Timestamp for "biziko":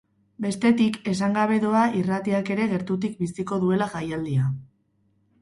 3.21-3.61